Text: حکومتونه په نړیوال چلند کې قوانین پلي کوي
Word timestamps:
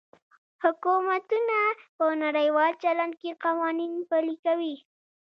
حکومتونه 0.63 1.57
په 1.97 2.05
نړیوال 2.23 2.71
چلند 2.83 3.13
کې 3.21 3.29
قوانین 3.43 3.93
پلي 4.09 4.35
کوي 4.45 4.75